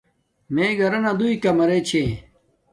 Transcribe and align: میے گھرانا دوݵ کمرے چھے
میے 0.53 0.67
گھرانا 0.79 1.11
دوݵ 1.19 1.33
کمرے 1.43 1.79
چھے 1.87 2.03